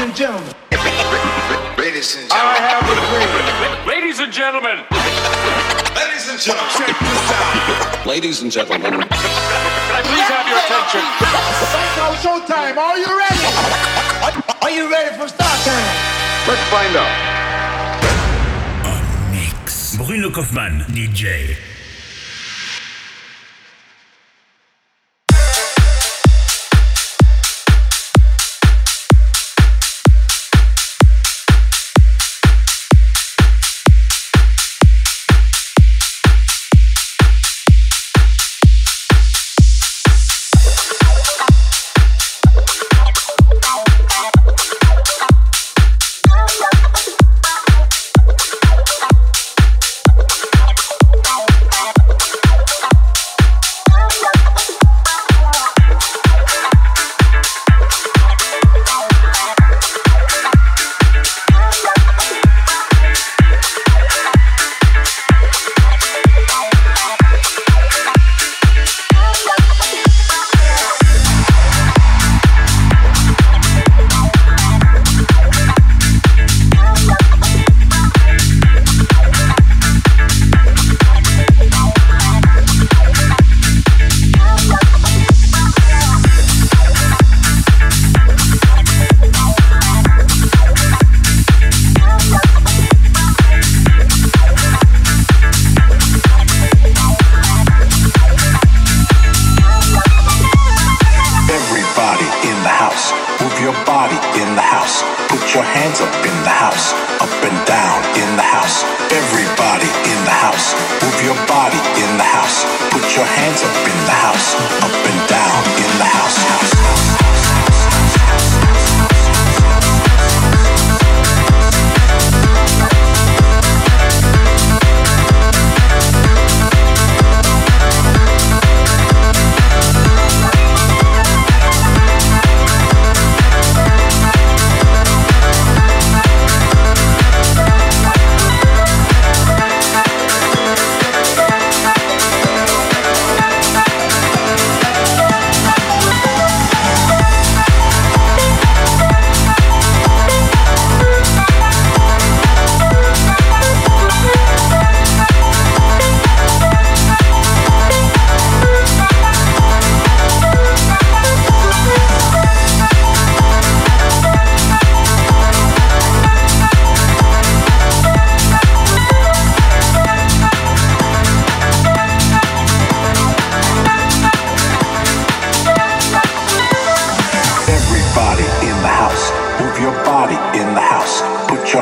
and 0.00 0.16
gentlemen. 0.16 0.54
Ladies 1.76 2.16
and 2.16 2.24
gentlemen. 2.30 2.32
I 2.32 2.64
have 2.72 2.80
a 2.88 2.96
dream. 2.96 3.28
Ladies 3.86 4.18
and 4.20 4.32
gentlemen. 4.32 4.78
Ladies 5.92 6.24
and 6.30 6.40
gentlemen. 6.40 6.72
Check 6.72 6.96
this 6.96 7.30
out. 7.36 8.06
Ladies 8.06 8.42
and 8.42 8.50
gentlemen, 8.50 8.92
Can 8.92 9.04
I 9.04 10.00
please 10.00 10.28
have 10.32 10.48
your 10.48 10.56
attention? 10.56 11.04
Right 11.04 11.92
now, 12.00 12.16
showtime. 12.16 12.76
Are 12.80 12.96
you 12.96 13.12
ready? 13.12 13.44
Are 14.62 14.70
you 14.70 14.90
ready 14.90 15.16
for 15.18 15.28
start 15.28 15.60
time? 15.68 15.84
Let's 16.48 16.64
find 16.72 16.96
out. 16.96 17.12
Mix. 19.30 19.96
Bruno 19.96 20.30
Kauffmann, 20.30 20.80
DJ. 20.96 21.69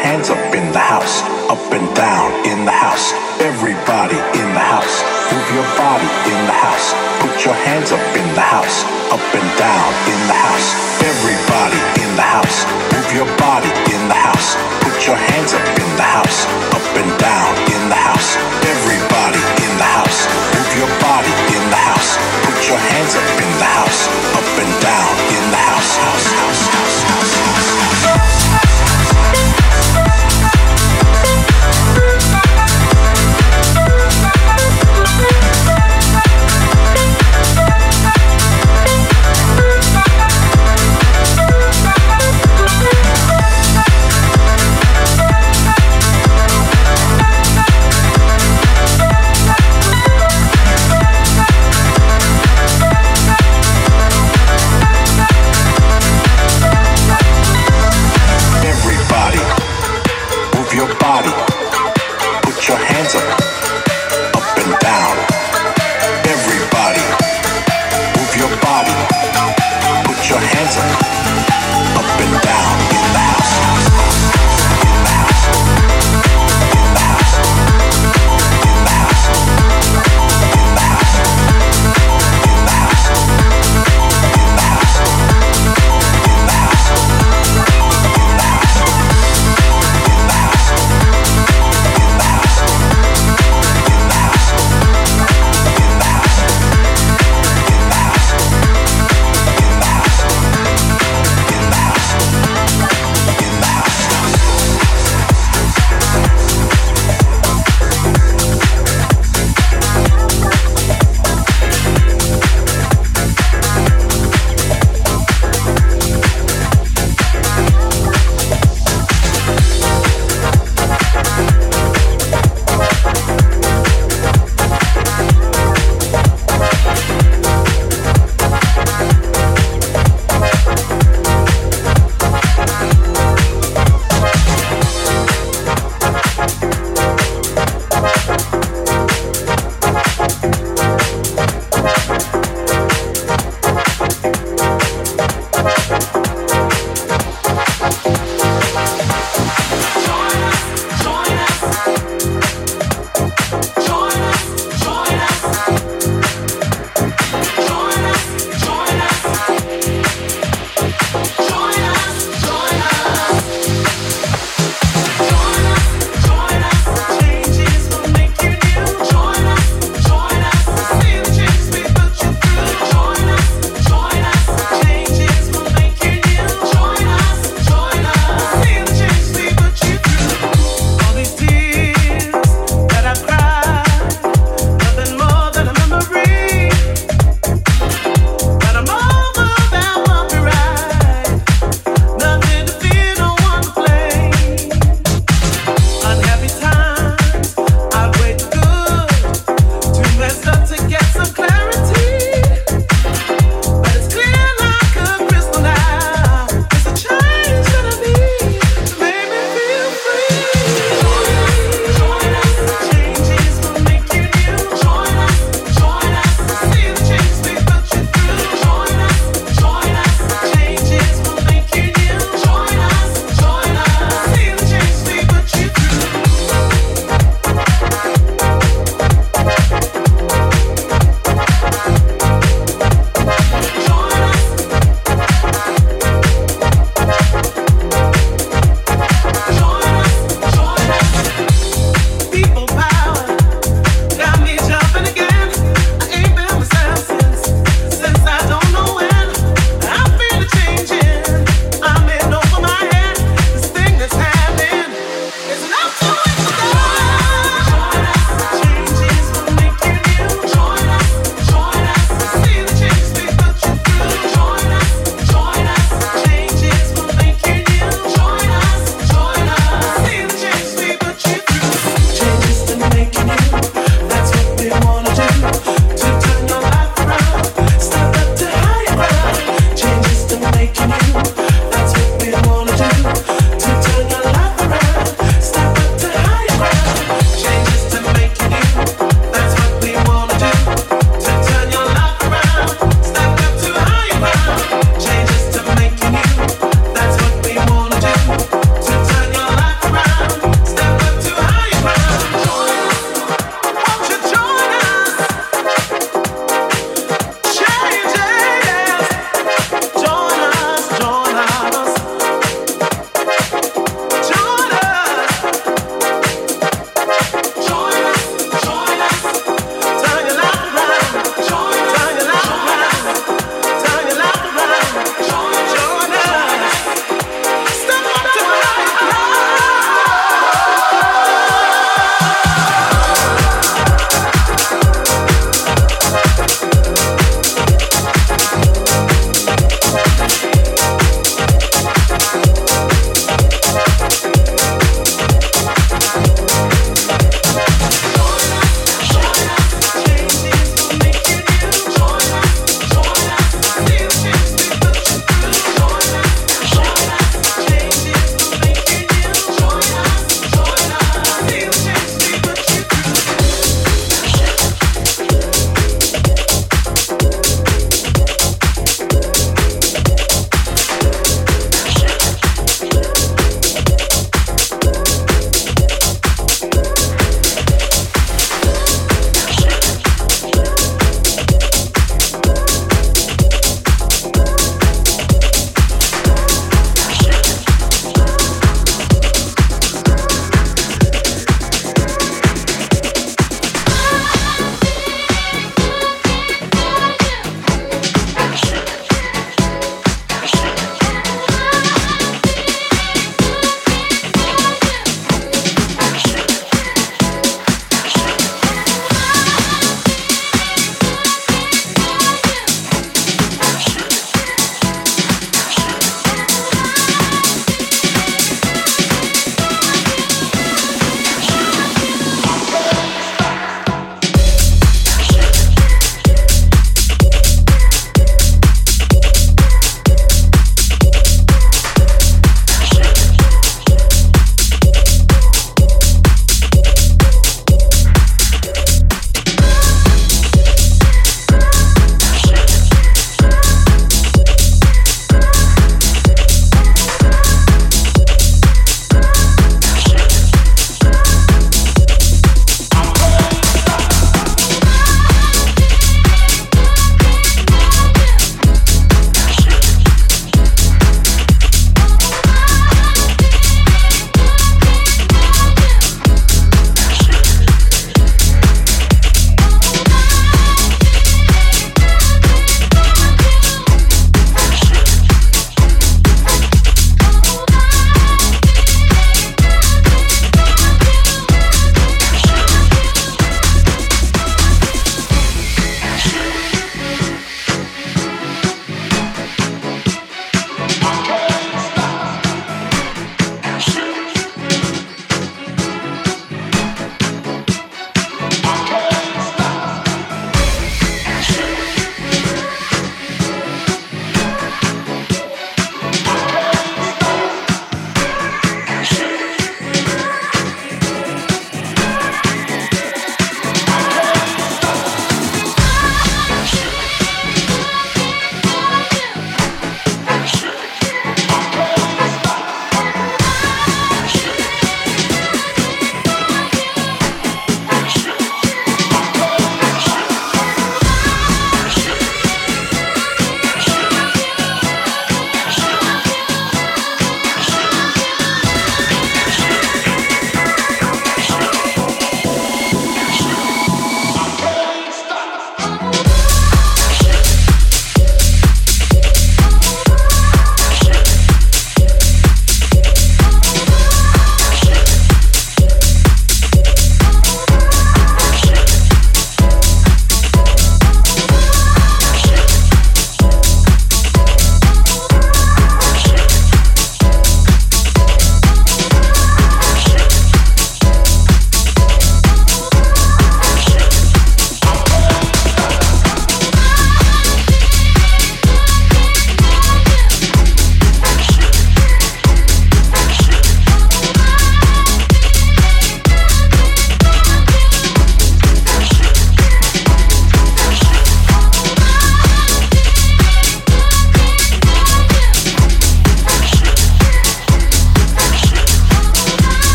Hands 0.00 0.30
up 0.30 0.40
in 0.56 0.64
the 0.72 0.80
house, 0.80 1.20
up 1.52 1.60
and 1.76 1.84
down 1.94 2.32
in 2.48 2.64
the 2.64 2.72
house. 2.72 3.12
Everybody 3.40 4.16
in 4.40 4.48
the 4.56 4.64
house, 4.64 5.04
move 5.28 5.48
your 5.52 5.68
body 5.76 6.08
in 6.32 6.40
the 6.48 6.56
house. 6.56 6.96
Put 7.20 7.36
your 7.44 7.54
hands 7.68 7.92
up 7.92 8.04
in 8.16 8.28
the 8.32 8.40
house, 8.40 8.84
up 9.12 9.20
and 9.20 9.48
down 9.60 9.90
in 10.08 10.20
the 10.24 10.36
house. 10.36 10.68
Everybody 11.04 11.80
in 12.00 12.10
the 12.16 12.24
house, 12.24 12.64
move 12.92 13.08
your 13.12 13.28
body 13.36 13.68
in 13.92 14.02
the 14.08 14.16
house. 14.16 14.56
Put 14.80 14.96
your 15.04 15.20
hands 15.20 15.52
up 15.52 15.68
in 15.68 15.90
the 16.00 16.08
house, 16.16 16.48
up 16.72 16.86
and 16.96 17.10
down 17.20 17.52
in 17.68 17.82
the 17.92 18.00
house. 18.00 18.40
Everybody 18.64 19.42
in 19.64 19.72
the 19.76 19.88
house, 20.00 20.18
move 20.56 20.72
your 20.80 20.92
body 21.04 21.34
in 21.56 21.64
the 21.68 21.80
house. 21.92 22.16
Put 22.48 22.58
your 22.68 22.80
hands 22.80 23.12
up 23.20 23.28
in 23.36 23.50
the 23.60 23.68
house, 23.68 24.00
up 24.32 24.48
and 24.64 24.72
down 24.80 25.29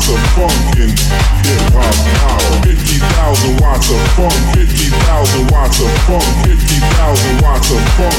watts 0.00 0.08
of 0.08 0.20
funk 0.32 0.80
in 0.80 0.88
hip 0.88 1.60
hop 1.76 1.92
power. 2.16 2.64
50,000 2.64 3.60
watts 3.60 3.90
of 3.90 4.00
funk, 4.16 4.32
50,000 4.56 5.52
watts 5.52 5.80
of 5.80 5.92
funk, 6.08 6.24
50,000 6.46 7.42
watts 7.42 7.70
of 7.70 7.82
funk. 8.00 8.16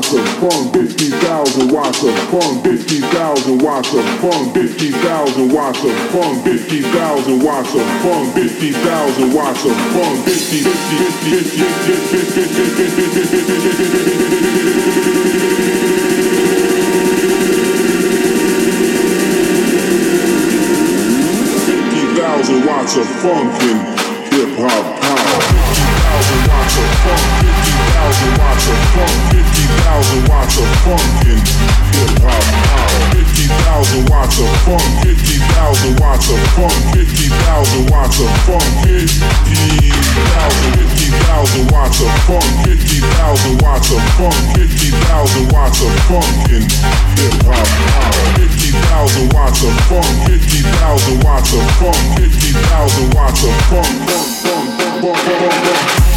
watts 0.00 0.14
of 0.14 0.24
funk, 0.40 0.72
50,000 0.72 1.70
watts 1.70 2.02
of 2.02 2.18
funk, 2.30 2.64
50,000 2.64 3.58
watts 3.58 3.92
of 3.92 4.02
funk, 4.20 4.54
50,000 4.54 5.52
watts 5.52 5.84
of 5.84 5.92
funk, 6.08 6.42
50,000 6.42 7.42
watts 7.42 7.74
of 7.74 7.84
funk, 8.00 8.34
50,000 8.34 9.34
watts 9.34 9.66
of 9.66 9.76
funk, 9.92 10.24
50, 10.24 10.62
50, 10.62 10.96
50,000 22.40 22.66
watts 22.66 22.96
of 22.96 23.06
funk 23.20 23.52
hip 24.32 24.48
hop 24.56 25.00
power. 25.02 25.40
50,000 26.10 26.48
watts 26.48 26.76
of 26.78 26.88
funk, 27.04 27.20
50,000 27.44 28.38
watts 28.38 28.68
of 28.68 28.78
funk, 28.94 29.29
50,000 30.00 30.32
watts 30.32 30.56
of 30.56 30.64
funk 30.80 31.04
in 31.28 31.36
hip 31.36 32.24
hop 32.24 32.40
power. 32.64 33.20
50,000 33.20 34.08
watts 34.08 34.40
of 34.40 34.48
funk, 34.64 34.80
50,000 35.04 36.00
watts 36.00 36.32
of 36.32 36.40
funk, 36.56 36.72
50,000 36.96 37.90
watts 37.92 38.16
of 38.24 38.32
funk, 38.48 38.64
50,000, 38.80 39.28
50,000 40.88 41.68
watts 41.68 42.00
of 42.00 42.08
funk, 42.24 42.48
50,000 42.64 43.60
watts 43.60 43.92
of 43.92 44.00
funk, 44.16 44.40
50,000 44.56 45.52
watts 45.52 45.84
of 45.84 45.92
funk 46.08 46.48
in 46.48 46.64
hip 47.20 47.36
hop 47.44 47.68
power. 47.68 48.40
50,000 48.40 49.36
watts 49.36 49.60
of 49.68 49.76
funk, 49.84 50.16
50,000 50.32 51.20
watts 51.28 51.52
of 51.52 51.68
funk, 51.76 52.00
50,000 52.16 53.12
watts 53.12 53.44
of 53.44 53.52
funk, 53.68 53.92
funk, 54.08 54.32
funk, 54.48 54.80
funk, 54.80 55.04
funk, 55.04 55.20
funk, 55.28 55.52
funk. 55.60 56.09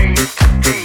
rain. 0.00 0.79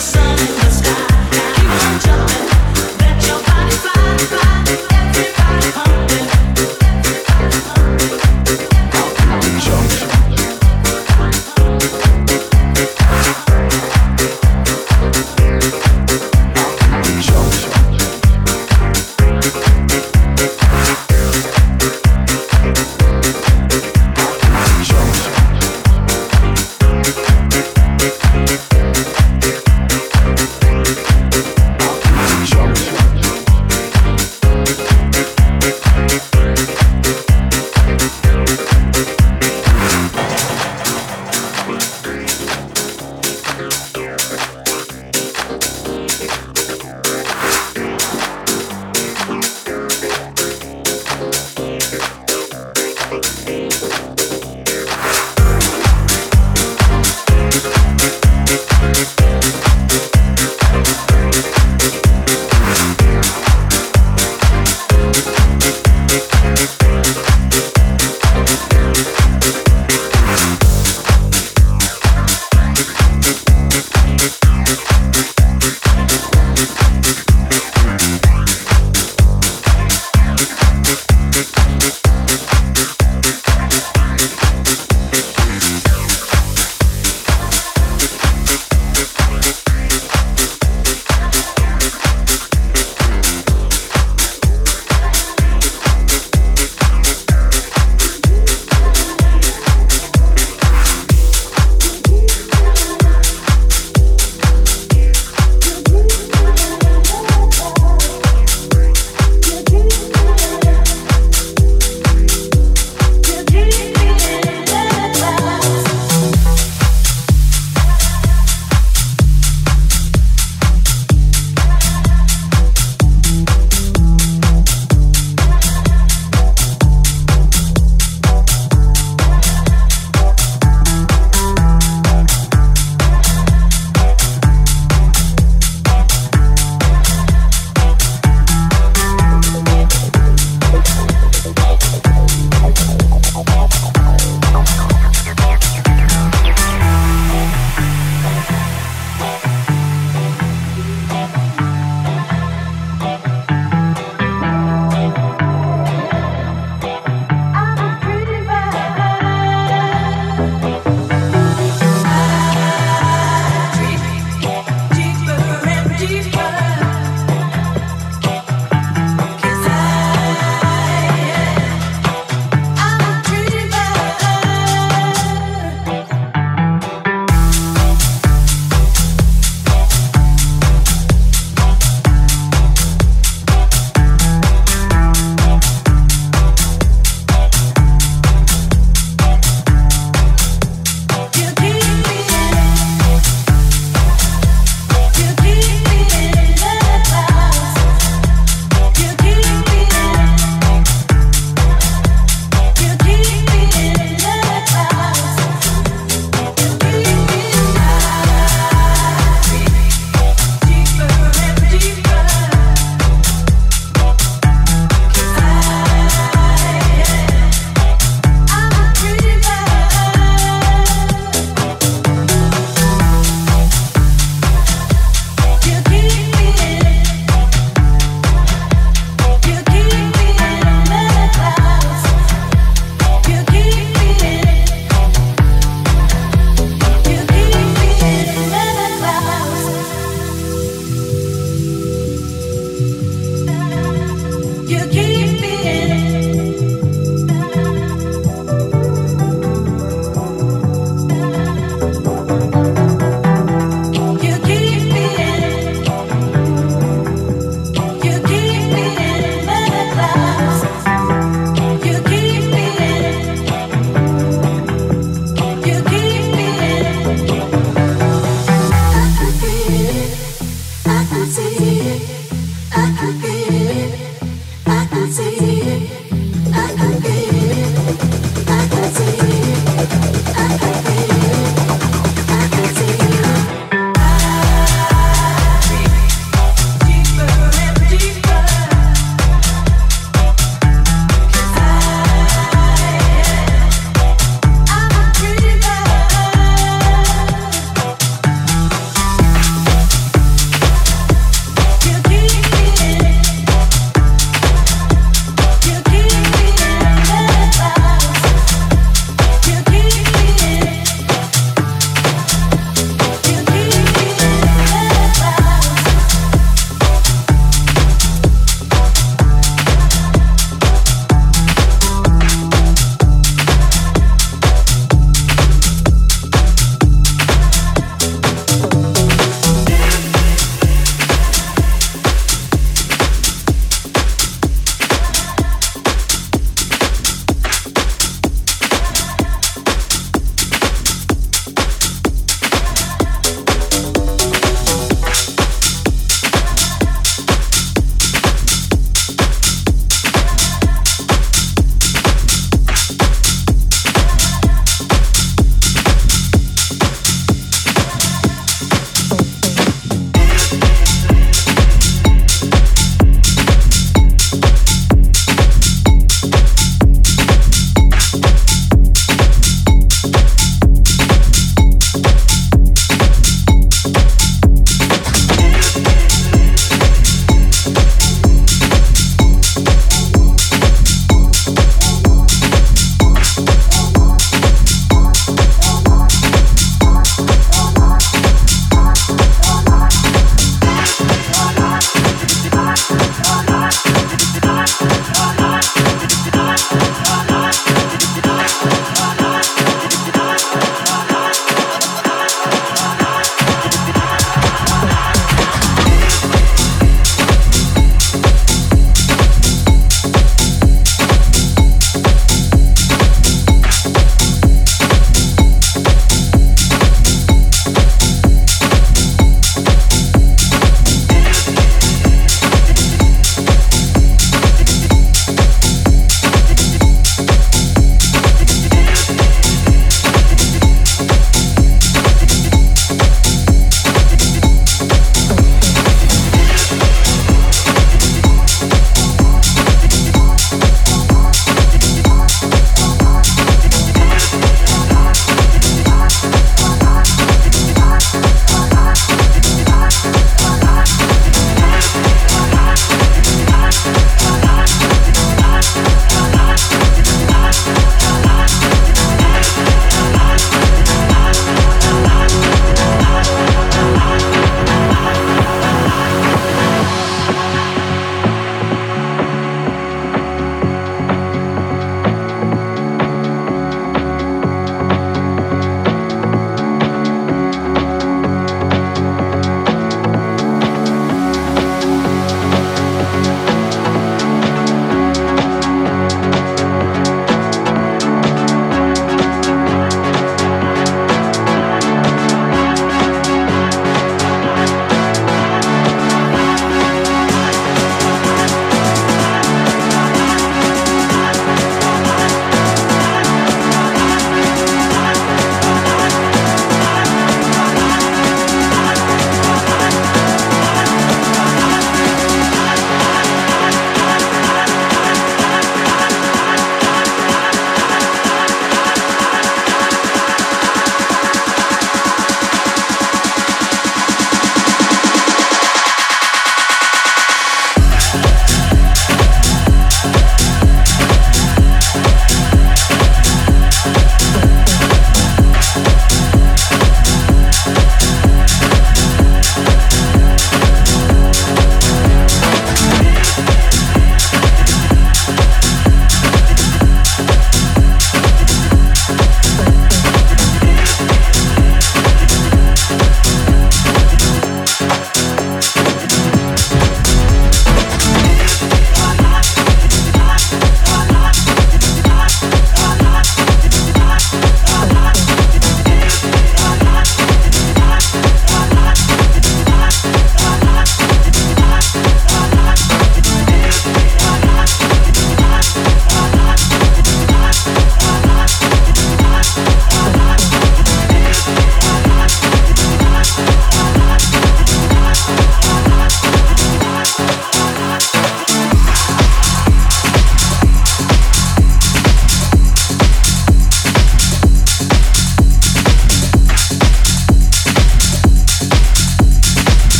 sun. 0.00 0.39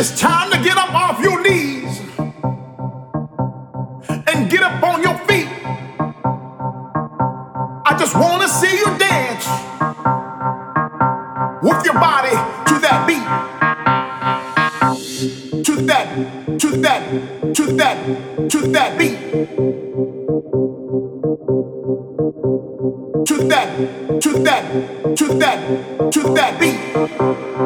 It's 0.00 0.16
time 0.16 0.52
to 0.52 0.58
get 0.62 0.76
up 0.76 0.94
off 0.94 1.20
your 1.20 1.42
knees 1.42 2.00
and 4.08 4.48
get 4.48 4.62
up 4.62 4.80
on 4.80 5.02
your 5.02 5.18
feet. 5.26 5.48
I 7.84 7.96
just 7.98 8.14
want 8.14 8.42
to 8.42 8.48
see 8.48 8.78
you 8.78 8.96
dance 8.96 9.48
with 11.64 11.84
your 11.84 11.94
body 11.94 12.30
to 12.30 12.78
that 12.78 13.06
beat. 13.08 13.24
To 15.64 15.74
that, 15.82 16.14
to 16.60 16.68
that, 16.76 17.54
to 17.56 17.66
that, 17.72 18.50
to 18.50 18.58
that 18.68 18.98
beat. 18.98 19.18
To 23.26 23.34
that, 23.48 24.20
to 24.20 24.32
that, 24.44 25.16
to 25.16 25.26
that, 25.40 26.12
to 26.12 26.22
that 26.34 26.60
beat. 26.60 27.57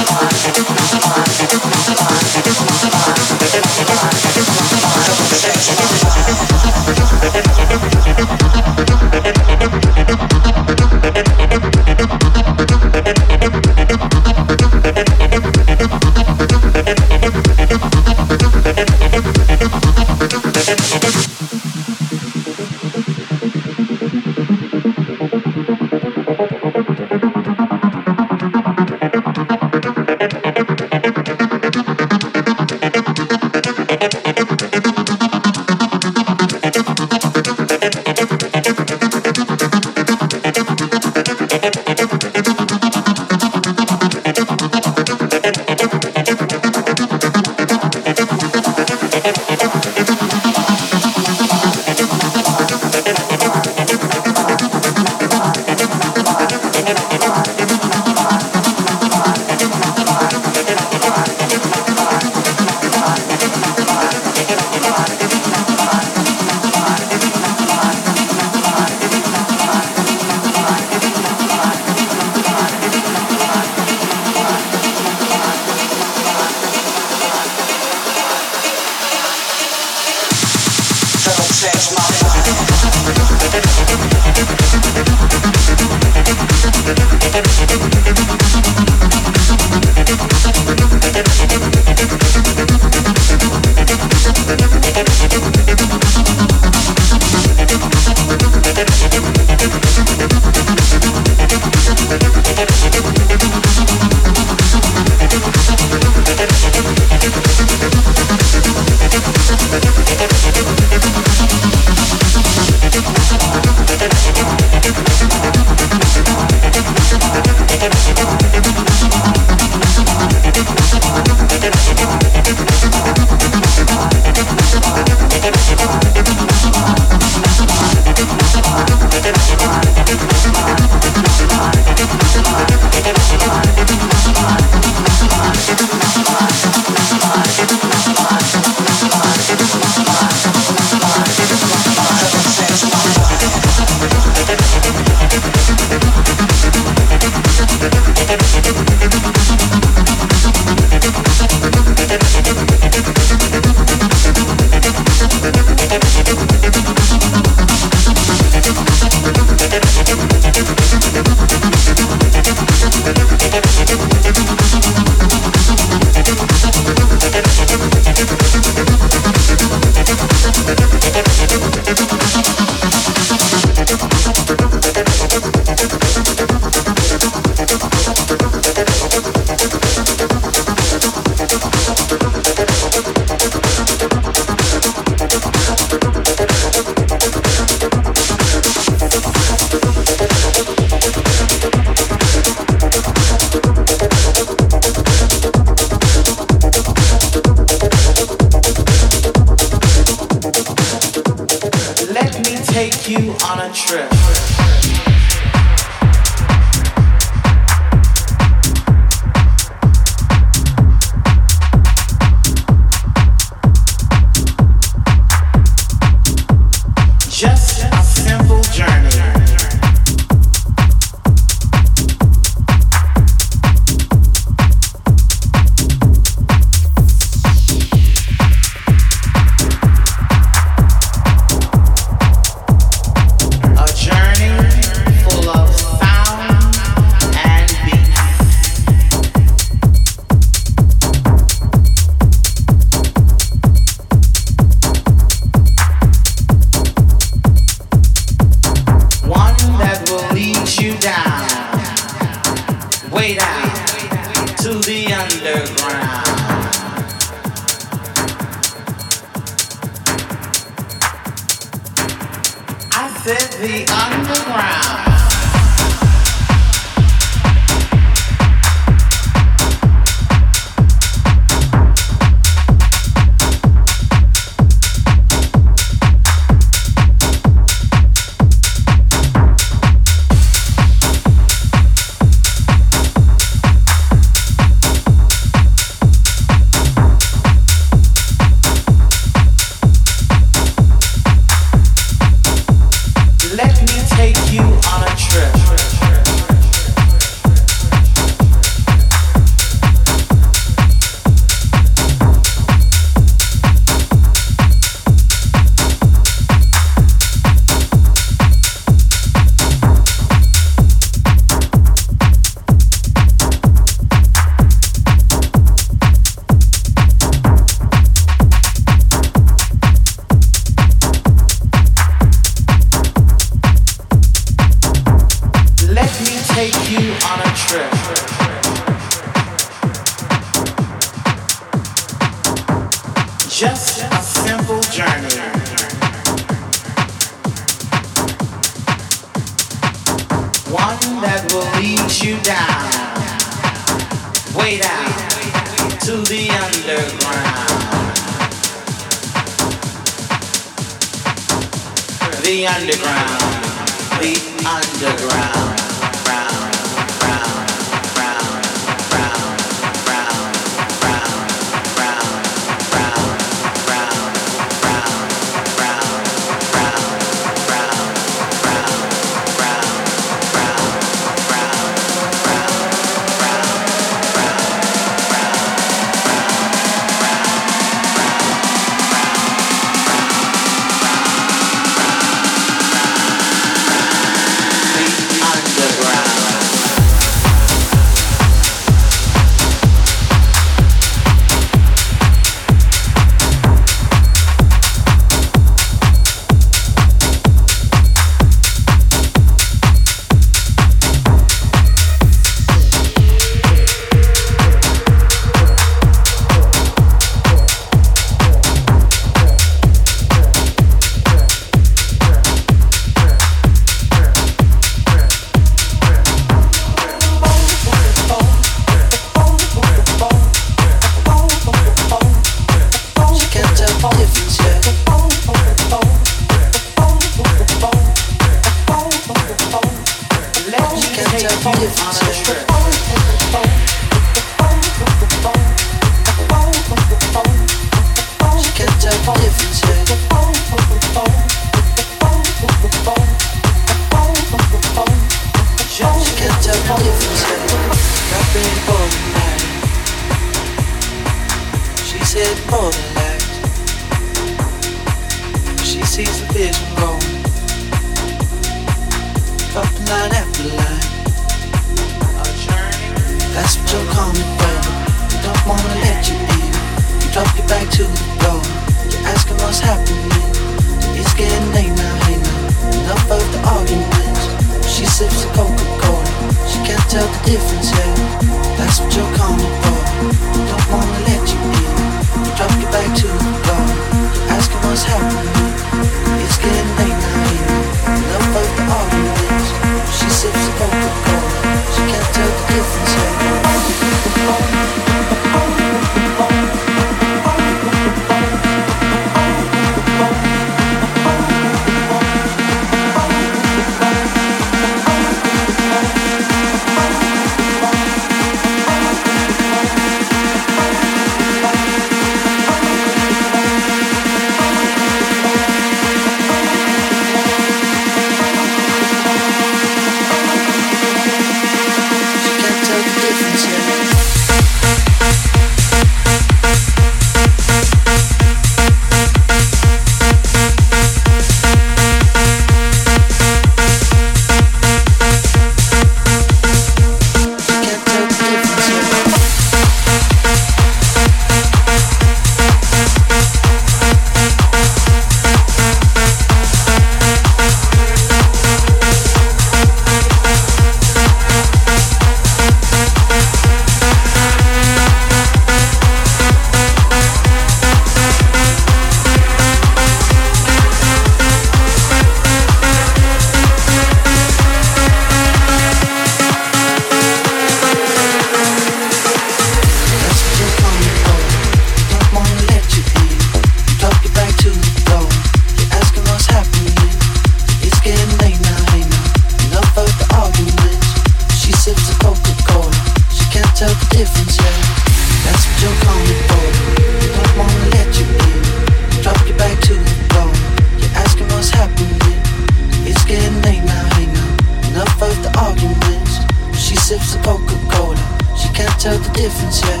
Of 595.32 595.42
the 595.42 595.50
arguments. 595.58 596.44
She 596.76 596.96
sips 596.96 597.34
the 597.34 597.42
Coca 597.42 597.76
Cola, 597.90 598.16
she 598.56 598.68
can't 598.76 599.00
tell 599.00 599.18
the 599.18 599.30
difference 599.32 599.80
yet. 599.82 600.00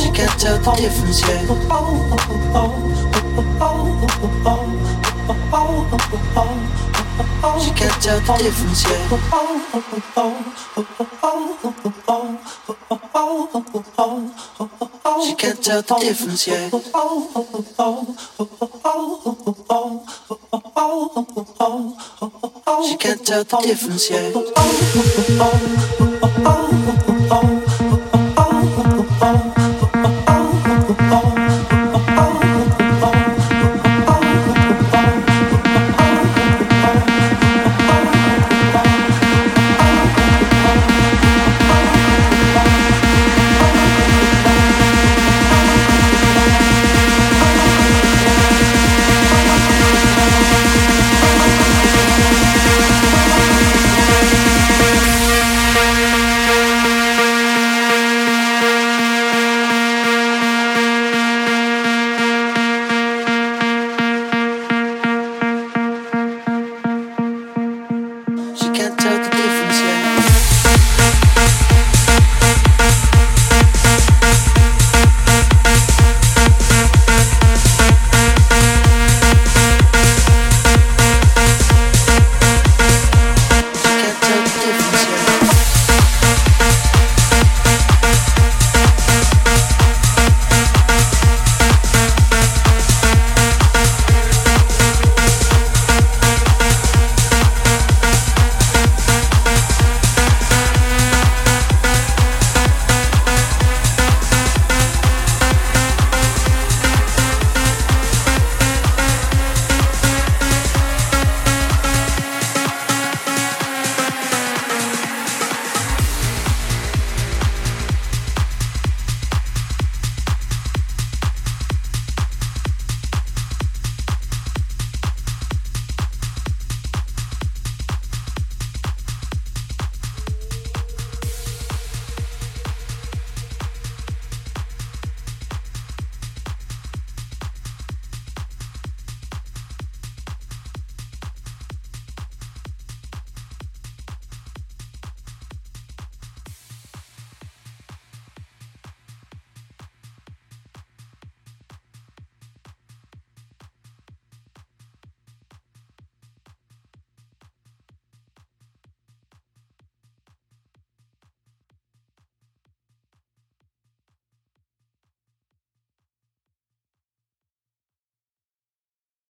She 0.00 0.10
can't 0.10 0.38
tell 0.38 0.58
the 0.58 0.70
difference 0.78 1.20
yet. 1.26 1.40
She 7.62 7.70
can't 7.72 8.02
tell 8.02 8.18
the 8.18 8.36
difference 8.38 8.82
yet. 8.84 10.30
She 15.24 15.34
can't 15.34 15.62
tell 15.62 15.82
the 15.82 15.94
difference 16.00 16.46
yet. 16.46 16.70
She 22.88 22.96
can't 22.96 23.26
tell 23.26 23.44
the 23.44 23.56
difference 23.62 24.10
yet. 24.10 24.32
Oh, 24.34 24.52
oh, 24.56 25.12
oh, 25.40 25.60
oh, 26.46 26.70
oh, 27.30 27.56
oh, 28.36 28.38
oh, 28.38 29.18
oh. 29.22 29.69